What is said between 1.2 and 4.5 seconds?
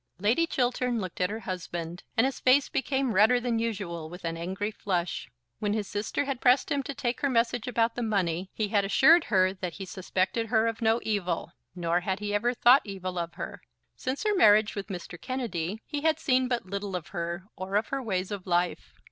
at her husband, and his face became redder than usual with an